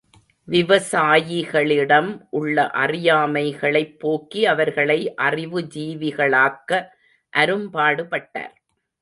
[0.47, 6.81] விவசாயிகளிடம் உள்ள அறியாமைகளைப் போக்கி அவர்களை அறிவு ஜீவிகளாக்க
[7.33, 8.55] அரும்பாடுபட்டார்.